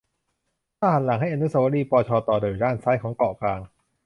[0.79, 3.59] ถ้าหันหลังให้อนุเสาวรีย์ปชต อยู่ด้านซ้ายของเกาะกลาง